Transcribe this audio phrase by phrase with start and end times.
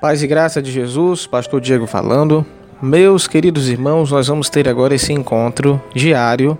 [0.00, 2.46] Paz e graça de Jesus, Pastor Diego falando.
[2.80, 6.56] Meus queridos irmãos, nós vamos ter agora esse encontro diário,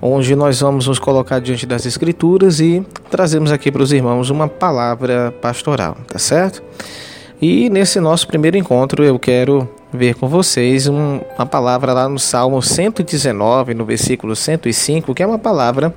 [0.00, 4.48] onde nós vamos nos colocar diante das Escrituras e trazemos aqui para os irmãos uma
[4.48, 6.62] palavra pastoral, tá certo?
[7.38, 12.18] E nesse nosso primeiro encontro eu quero ver com vocês um, uma palavra lá no
[12.18, 15.94] Salmo 119, no versículo 105, que é uma palavra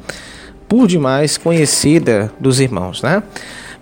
[0.68, 3.23] por demais conhecida dos irmãos, né?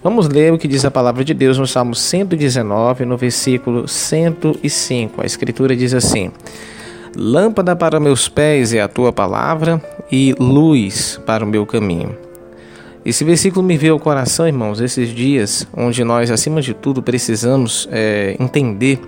[0.06, 5.20] Vamos ler o que diz a palavra de Deus no Salmo 119, no versículo 105.
[5.20, 6.32] A Escritura diz assim:
[7.18, 12.16] Lâmpada para meus pés é a tua palavra e luz para o meu caminho.
[13.04, 17.90] Esse versículo me veio ao coração, irmãos, esses dias onde nós, acima de tudo, precisamos
[17.92, 19.00] é, entender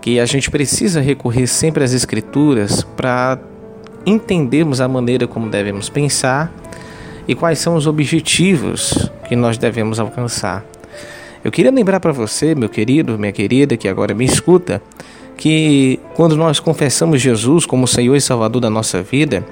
[0.00, 3.38] que a gente precisa recorrer sempre às Escrituras para
[4.04, 6.52] entendermos a maneira como devemos pensar
[7.30, 10.64] e quais são os objetivos que nós devemos alcançar.
[11.44, 14.82] Eu queria lembrar para você, meu querido, minha querida, que agora me escuta,
[15.36, 19.46] que quando nós confessamos Jesus como Senhor e Salvador da nossa vida,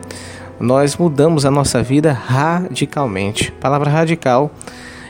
[0.59, 3.55] nós mudamos a nossa vida radicalmente.
[3.57, 4.51] A palavra radical,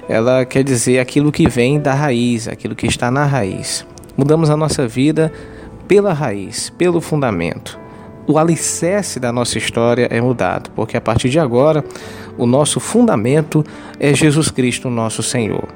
[0.07, 3.87] ela quer dizer aquilo que vem da raiz, aquilo que está na raiz.
[4.15, 5.33] Mudamos a nossa vida
[5.89, 7.88] pela raiz, pelo fundamento
[8.29, 11.83] o alicerce da nossa história é mudado, porque a partir de agora
[12.37, 13.65] o nosso fundamento
[13.99, 15.67] é Jesus Cristo, nosso Senhor.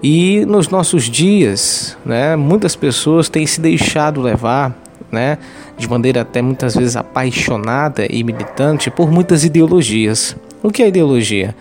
[0.00, 4.72] E nos nossos dias, né, muitas pessoas têm se deixado levar,
[5.10, 5.36] né,
[5.76, 10.36] de maneira até muitas vezes apaixonada e militante por muitas ideologias.
[10.62, 11.56] O que é ideologia?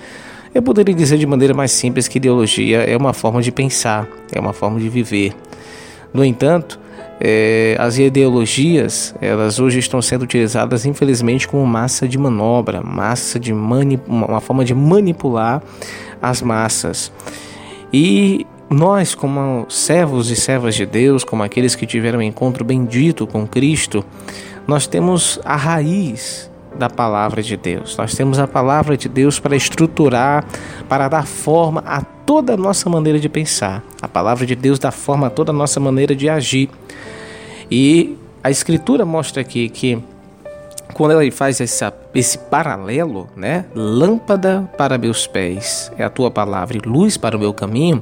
[0.54, 4.40] Eu poderia dizer de maneira mais simples que ideologia é uma forma de pensar, é
[4.40, 5.34] uma forma de viver.
[6.14, 6.80] No entanto,
[7.26, 13.54] é, as ideologias, elas hoje estão sendo utilizadas, infelizmente, como massa de manobra, massa de
[13.54, 15.64] uma forma de manipular
[16.22, 17.14] as massas.
[17.94, 23.26] E nós, como servos e servas de Deus, como aqueles que tiveram um encontro bendito
[23.26, 24.04] com Cristo,
[24.68, 27.96] nós temos a raiz da palavra de Deus.
[27.96, 30.44] Nós temos a palavra de Deus para estruturar,
[30.90, 33.84] para dar forma a toda a nossa maneira de pensar.
[34.02, 36.70] A palavra de Deus dá forma a toda a nossa maneira de agir.
[37.70, 40.02] E a escritura mostra aqui que
[40.94, 43.66] quando ela faz essa, esse paralelo, né?
[43.74, 48.02] Lâmpada para meus pés é a tua palavra e luz para o meu caminho.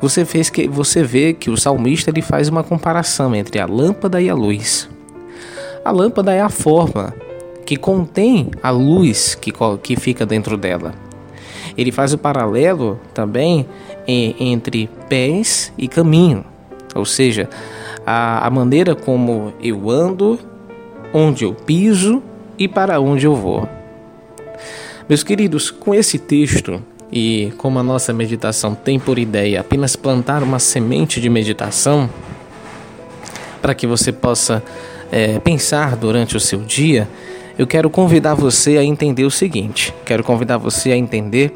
[0.00, 4.20] Você fez que você vê que o salmista ele faz uma comparação entre a lâmpada
[4.20, 4.88] e a luz.
[5.84, 7.14] A lâmpada é a forma
[7.64, 11.05] que contém a luz que, que fica dentro dela.
[11.76, 13.66] Ele faz o paralelo também
[14.06, 16.44] entre pés e caminho,
[16.94, 17.48] ou seja,
[18.06, 20.38] a, a maneira como eu ando,
[21.12, 22.22] onde eu piso
[22.58, 23.68] e para onde eu vou.
[25.08, 26.82] Meus queridos, com esse texto
[27.12, 32.10] e como a nossa meditação tem por ideia apenas plantar uma semente de meditação
[33.62, 34.62] para que você possa
[35.10, 37.08] é, pensar durante o seu dia,
[37.58, 41.52] eu quero convidar você a entender o seguinte: quero convidar você a entender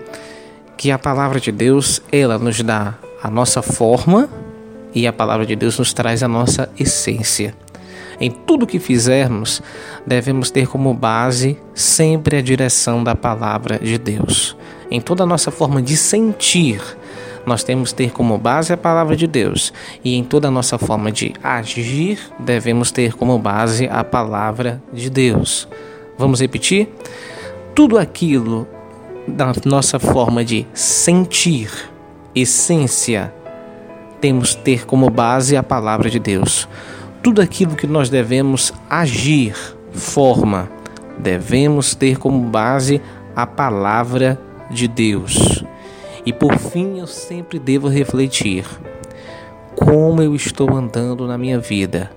[0.77, 4.29] que a palavra de Deus ela nos dá a nossa forma
[4.95, 7.55] e a palavra de Deus nos traz a nossa essência.
[8.19, 9.63] Em tudo que fizermos,
[10.07, 14.57] devemos ter como base sempre a direção da palavra de Deus.
[14.91, 16.83] Em toda a nossa forma de sentir,
[17.47, 19.73] nós temos ter como base a palavra de Deus.
[20.05, 25.09] E em toda a nossa forma de agir, devemos ter como base a palavra de
[25.09, 25.67] Deus.
[26.21, 26.87] Vamos repetir?
[27.75, 28.69] Tudo aquilo
[29.27, 31.71] da nossa forma de sentir,
[32.35, 33.33] essência,
[34.21, 36.69] temos ter como base a palavra de Deus.
[37.23, 39.57] Tudo aquilo que nós devemos agir,
[39.93, 40.71] forma,
[41.19, 43.01] devemos ter como base
[43.35, 44.39] a palavra
[44.71, 45.65] de Deus.
[46.27, 48.67] E por fim, eu sempre devo refletir
[49.75, 52.11] como eu estou andando na minha vida.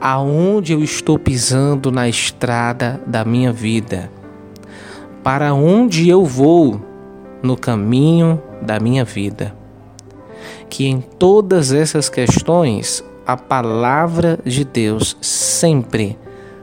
[0.00, 4.10] Aonde eu estou pisando na estrada da minha vida?
[5.22, 6.80] Para onde eu vou
[7.42, 9.60] no caminho da minha vida?
[10.70, 16.16] que em todas essas questões a palavra de Deus sempre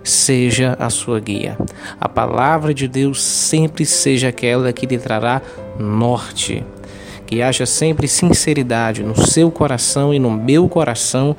[0.04, 1.57] seja a sua guia.
[2.00, 5.42] A palavra de Deus sempre seja aquela que lhe trará
[5.78, 6.66] norte.
[7.25, 11.36] Que haja sempre sinceridade no seu coração e no meu coração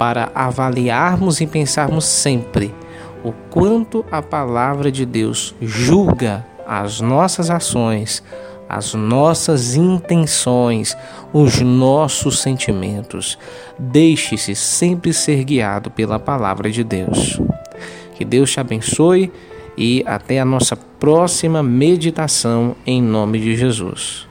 [0.00, 2.74] para avaliarmos e pensarmos sempre
[3.22, 8.22] o quanto a palavra de Deus julga as nossas ações,
[8.66, 10.96] as nossas intenções,
[11.34, 13.36] os nossos sentimentos.
[13.78, 17.38] Deixe-se sempre ser guiado pela palavra de Deus.
[18.14, 19.30] Que Deus te abençoe
[19.76, 24.29] e até a nossa próxima meditação em nome de Jesus.